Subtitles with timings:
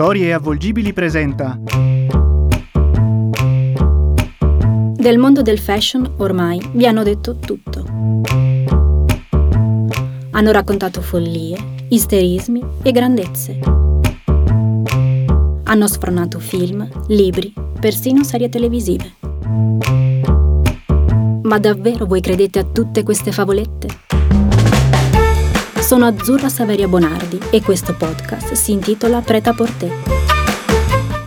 [0.00, 1.60] Storie avvolgibili presenta.
[4.94, 7.84] Del mondo del fashion ormai vi hanno detto tutto.
[10.30, 11.58] Hanno raccontato follie,
[11.88, 13.58] isterismi e grandezze.
[15.64, 19.16] Hanno sfronato film, libri, persino serie televisive.
[21.42, 24.09] Ma davvero voi credete a tutte queste favolette?
[25.90, 29.90] Sono Azzurra Saveria Bonardi e questo podcast si intitola Preta Porté.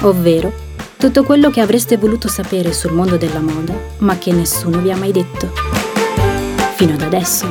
[0.00, 0.50] Ovvero,
[0.96, 4.96] tutto quello che avreste voluto sapere sul mondo della moda, ma che nessuno vi ha
[4.96, 5.52] mai detto.
[6.74, 7.46] Fino ad adesso.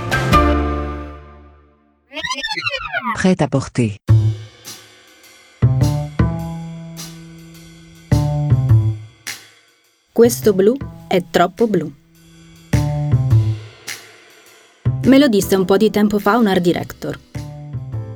[3.14, 3.98] Prêt à porter.
[10.12, 10.76] Questo blu
[11.08, 12.05] è troppo blu.
[15.06, 17.20] Me lo disse un po' di tempo fa un art director.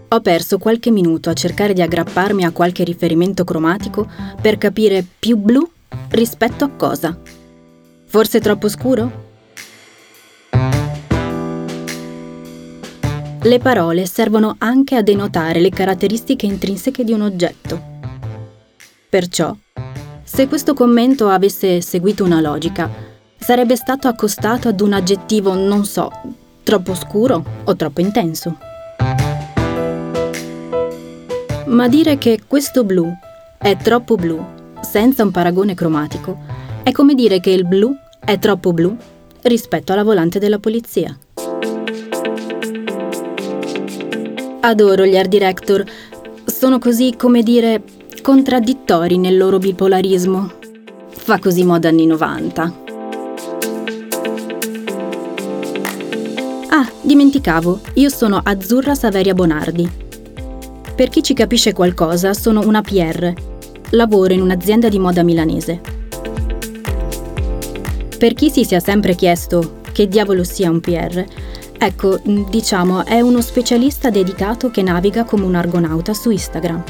[0.08, 4.08] Ho perso qualche minuto a cercare di aggrapparmi a qualche riferimento cromatico
[4.42, 5.70] per capire più blu
[6.10, 7.16] rispetto a cosa.
[8.06, 9.28] Forse troppo scuro?
[13.40, 17.80] Le parole servono anche a denotare le caratteristiche intrinseche di un oggetto.
[19.08, 19.56] Perciò,
[20.24, 22.90] se questo commento avesse seguito una logica,
[23.38, 26.12] sarebbe stato accostato ad un aggettivo, non so,
[26.64, 28.58] troppo scuro o troppo intenso.
[31.68, 33.12] Ma dire che questo blu
[33.58, 34.44] è troppo blu,
[34.82, 36.38] senza un paragone cromatico,
[36.84, 38.96] è come dire che il blu è troppo blu
[39.44, 41.18] rispetto alla volante della polizia.
[44.62, 45.84] Adoro gli art director,
[46.46, 47.82] sono così, come dire,
[48.22, 50.52] contraddittori nel loro bipolarismo.
[51.10, 52.89] Fa così moda anni 90.
[57.10, 59.90] Dimenticavo, io sono Azzurra Saveria Bonardi.
[60.94, 63.34] Per chi ci capisce qualcosa, sono una PR.
[63.92, 65.82] Lavoro in un'azienda di moda milanese.
[68.16, 71.26] Per chi si sia sempre chiesto che diavolo sia un PR,
[71.80, 76.84] ecco, diciamo, è uno specialista dedicato che naviga come un argonauta su Instagram.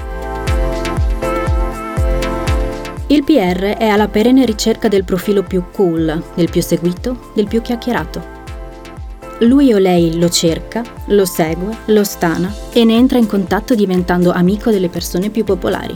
[3.08, 7.62] Il PR è alla perenne ricerca del profilo più cool, del più seguito, del più
[7.62, 8.39] chiacchierato.
[9.42, 14.32] Lui o lei lo cerca, lo segue, lo stana e ne entra in contatto diventando
[14.32, 15.96] amico delle persone più popolari.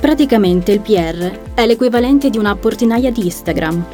[0.00, 3.84] Praticamente il PR è l'equivalente di una portinaia di Instagram.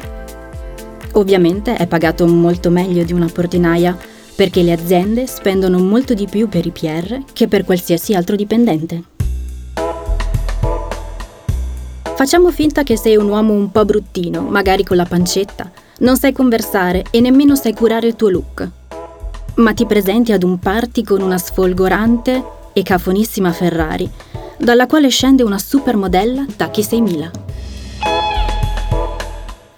[1.11, 3.95] Ovviamente è pagato molto meglio di una portinaia
[4.35, 9.13] perché le aziende spendono molto di più per i PR che per qualsiasi altro dipendente.
[12.25, 15.69] Facciamo finta che sei un uomo un po' bruttino, magari con la pancetta,
[15.99, 18.67] non sai conversare e nemmeno sai curare il tuo look.
[19.57, 22.43] Ma ti presenti ad un party con una sfolgorante
[22.73, 24.09] e cafonissima Ferrari,
[24.57, 27.31] dalla quale scende una supermodella Taki 6000.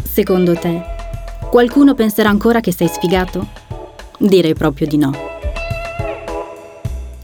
[0.01, 0.81] Secondo te,
[1.51, 3.45] qualcuno penserà ancora che sei sfigato?
[4.19, 5.11] Direi proprio di no.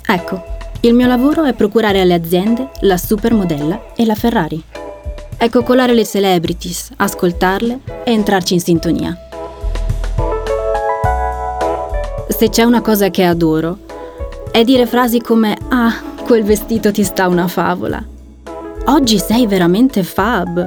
[0.05, 0.43] Ecco,
[0.81, 4.63] il mio lavoro è procurare alle aziende la supermodella e la Ferrari.
[5.43, 9.13] È coccolare le celebrities, ascoltarle e entrarci in sintonia.
[12.29, 13.79] Se c'è una cosa che adoro,
[14.51, 18.01] è dire frasi come Ah, quel vestito ti sta una favola.
[18.85, 20.65] Oggi sei veramente fab.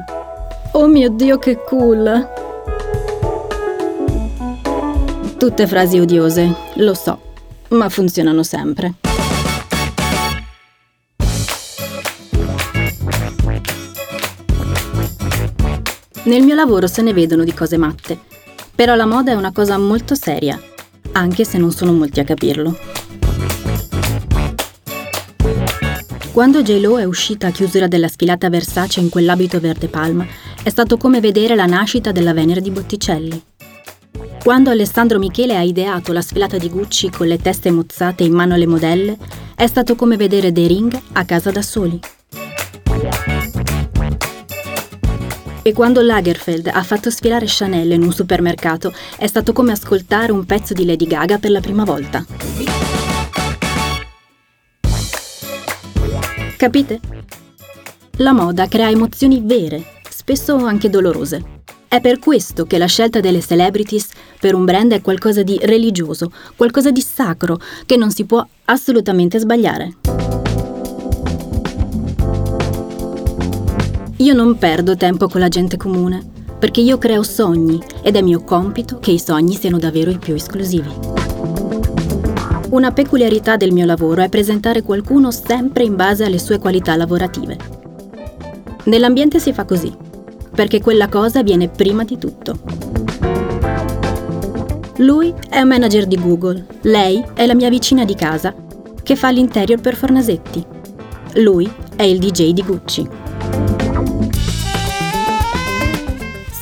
[0.72, 2.28] Oh mio Dio, che cool.
[5.38, 7.19] Tutte frasi odiose, lo so,
[7.69, 9.05] ma funzionano sempre.
[16.26, 18.19] Nel mio lavoro se ne vedono di cose matte,
[18.75, 20.60] però la moda è una cosa molto seria,
[21.12, 22.76] anche se non sono molti a capirlo.
[26.32, 30.26] Quando J-Lo è uscita a chiusura della sfilata Versace in quell'abito verde palma,
[30.65, 33.41] è stato come vedere la nascita della Venere di Botticelli.
[34.42, 38.54] Quando Alessandro Michele ha ideato la sfilata di Gucci con le teste mozzate in mano
[38.54, 39.16] alle modelle,
[39.54, 42.00] è stato come vedere The Ring a casa da soli.
[45.66, 50.45] E quando Lagerfeld ha fatto sfilare Chanel in un supermercato, è stato come ascoltare un
[50.45, 52.24] pezzo di Lady Gaga per la prima volta.
[56.57, 57.01] Capite?
[58.18, 61.42] La moda crea emozioni vere, spesso anche dolorose.
[61.89, 66.30] È per questo che la scelta delle celebrities per un brand è qualcosa di religioso,
[66.54, 69.97] qualcosa di sacro, che non si può assolutamente sbagliare.
[74.21, 76.24] Io non perdo tempo con la gente comune,
[76.59, 80.33] perché io creo sogni ed è mio compito che i sogni siano davvero i più
[80.34, 80.89] esclusivi.
[82.71, 87.59] Una peculiarità del mio lavoro è presentare qualcuno sempre in base alle sue qualità lavorative.
[88.84, 89.95] Nell'ambiente si fa così,
[90.54, 92.59] perché quella cosa viene prima di tutto.
[94.97, 98.54] Lui è un manager di Google, lei è la mia vicina di casa,
[99.03, 100.65] che fa l'interior per Fornasetti.
[101.34, 103.25] Lui è il DJ di Gucci.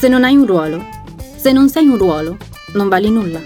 [0.05, 0.85] Se non hai un ruolo,
[1.35, 2.37] se non sei un ruolo,
[2.75, 3.41] non vali nulla.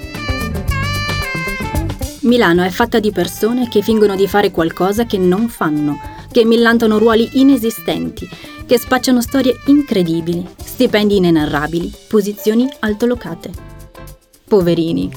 [2.23, 6.01] Milano è fatta di persone che fingono di fare qualcosa che non fanno,
[6.33, 8.29] che millantano ruoli inesistenti,
[8.67, 13.53] che spacciano storie incredibili, stipendi inenarrabili, posizioni altolocate.
[14.49, 15.13] Poverini.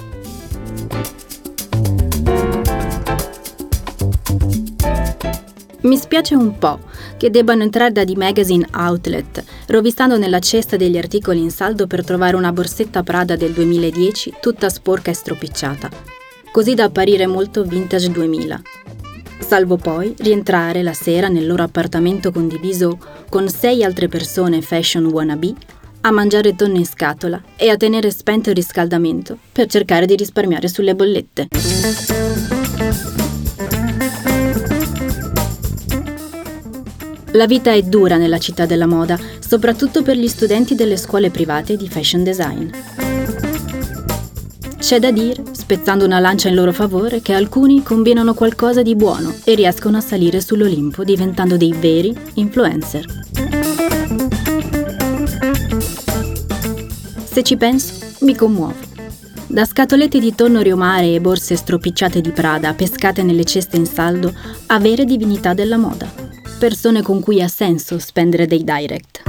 [5.82, 6.91] Mi spiace un po'
[7.22, 12.04] che debbano entrare da di magazine outlet, rovistando nella cesta degli articoli in saldo per
[12.04, 15.90] trovare una borsetta Prada del 2010 tutta sporca e stropicciata
[16.52, 18.62] così da apparire molto vintage 2000.
[19.38, 22.98] Salvo poi rientrare la sera nel loro appartamento condiviso
[23.30, 25.54] con sei altre persone fashion wannabe
[26.02, 30.68] a mangiare tonno in scatola e a tenere spento il riscaldamento per cercare di risparmiare
[30.68, 32.61] sulle bollette.
[37.33, 41.78] La vita è dura nella città della moda, soprattutto per gli studenti delle scuole private
[41.78, 42.69] di fashion design.
[44.78, 49.33] C'è da dire, spezzando una lancia in loro favore, che alcuni combinano qualcosa di buono
[49.45, 53.06] e riescono a salire sull'Olimpo diventando dei veri influencer.
[57.24, 58.75] Se ci penso, mi commuovo.
[59.48, 64.34] Da scatolette di tonno riomare e borse stropicciate di Prada pescate nelle ceste in saldo
[64.68, 66.21] a vere divinità della moda.
[66.62, 69.24] Persone con cui ha senso spendere dei direct.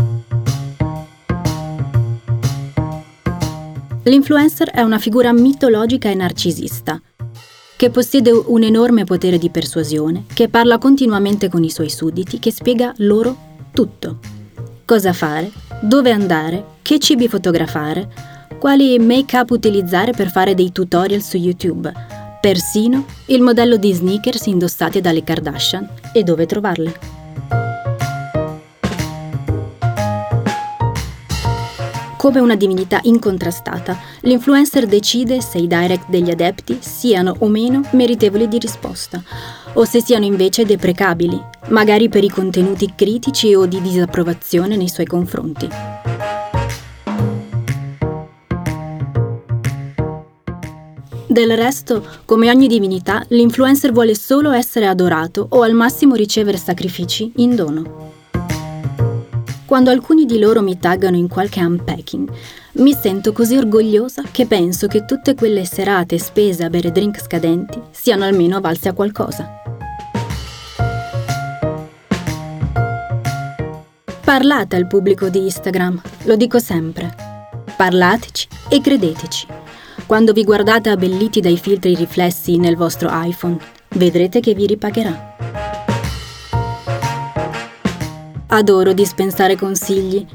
[4.03, 7.01] L'influencer è una figura mitologica e narcisista,
[7.75, 12.53] che possiede un enorme potere di persuasione, che parla continuamente con i suoi sudditi, che
[12.53, 13.35] spiega loro
[13.73, 14.19] tutto.
[14.85, 15.51] Cosa fare,
[15.81, 18.13] dove andare, che cibi fotografare,
[18.59, 21.91] quali make-up utilizzare per fare dei tutorial su YouTube,
[22.43, 27.21] persino il modello di sneakers indossati dalle Kardashian e dove trovarle.
[32.23, 38.47] Come una divinità incontrastata, l'influencer decide se i direct degli adepti siano o meno meritevoli
[38.47, 39.21] di risposta,
[39.73, 41.37] o se siano invece deprecabili,
[41.71, 45.69] magari per i contenuti critici o di disapprovazione nei suoi confronti.
[51.27, 57.33] Del resto, come ogni divinità, l'influencer vuole solo essere adorato o al massimo ricevere sacrifici
[57.39, 58.12] in dono.
[59.73, 62.31] Quando alcuni di loro mi taggano in qualche unpacking,
[62.73, 67.81] mi sento così orgogliosa che penso che tutte quelle serate spese a bere drink scadenti
[67.91, 69.51] siano almeno valse a qualcosa.
[74.23, 77.17] Parlate al pubblico di Instagram, lo dico sempre.
[77.75, 79.47] Parlateci e credeteci.
[80.05, 83.57] Quando vi guardate abbelliti dai filtri riflessi nel vostro iPhone,
[83.95, 85.32] vedrete che vi ripagherà.
[88.55, 90.27] Adoro dispensare consigli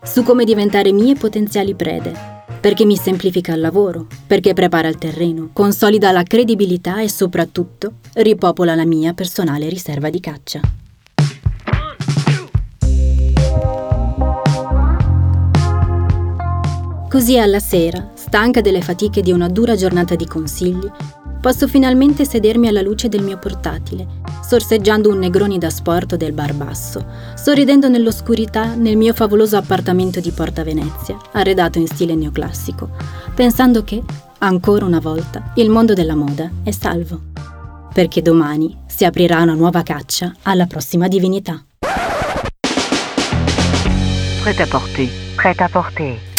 [0.00, 2.12] su come diventare mie potenziali prede,
[2.60, 8.76] perché mi semplifica il lavoro, perché prepara il terreno, consolida la credibilità e soprattutto ripopola
[8.76, 10.60] la mia personale riserva di caccia.
[17.08, 20.88] Così alla sera, stanca delle fatiche di una dura giornata di consigli,
[21.44, 24.06] posso finalmente sedermi alla luce del mio portatile,
[24.42, 30.30] sorseggiando un Negroni da sport del bar basso, sorridendo nell'oscurità nel mio favoloso appartamento di
[30.30, 32.88] Porta Venezia, arredato in stile neoclassico,
[33.34, 34.02] pensando che,
[34.38, 37.20] ancora una volta, il mondo della moda è salvo.
[37.92, 41.62] Perché domani si aprirà una nuova caccia alla prossima divinità.
[44.42, 45.10] Prêt à porter.
[45.36, 46.33] Prêt à porter.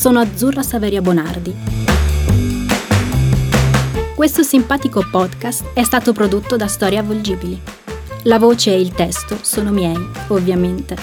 [0.00, 1.54] Sono Azzurra Saveria Bonardi.
[4.14, 7.60] Questo simpatico podcast è stato prodotto da Storie Avvolgibili.
[8.22, 10.96] La voce e il testo sono miei, ovviamente.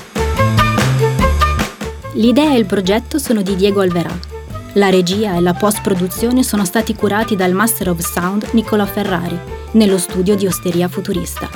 [2.13, 4.17] L'idea e il progetto sono di Diego Alverà.
[4.73, 9.37] La regia e la post-produzione sono stati curati dal Master of Sound Nicola Ferrari,
[9.73, 11.47] nello studio di Osteria Futurista.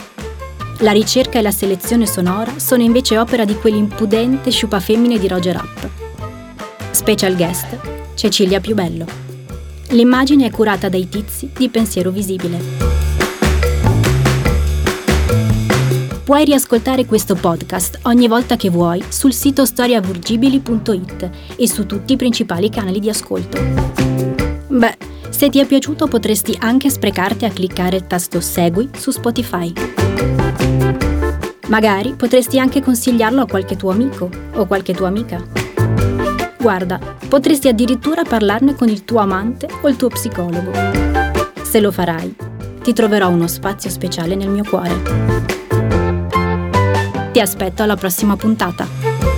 [0.82, 6.01] La ricerca e la selezione sonora sono invece opera di quell'impudente sciupafemmine di Roger Rapp.
[6.92, 7.80] Special guest
[8.16, 9.06] Cecilia Piubello.
[9.90, 12.60] L'immagine è curata dai tizi di Pensiero Visibile.
[16.24, 22.18] Puoi riascoltare questo podcast ogni volta che vuoi sul sito storiavurgibili.it e su tutti i
[22.18, 23.58] principali canali di ascolto.
[24.68, 24.98] Beh,
[25.30, 29.74] se ti è piaciuto potresti anche sprecarti a cliccare il tasto Segui su Spotify.
[31.68, 35.71] Magari potresti anche consigliarlo a qualche tuo amico o qualche tua amica.
[36.62, 40.72] Guarda, potresti addirittura parlarne con il tuo amante o il tuo psicologo.
[41.64, 42.36] Se lo farai,
[42.84, 45.02] ti troverò uno spazio speciale nel mio cuore.
[47.32, 49.31] Ti aspetto alla prossima puntata.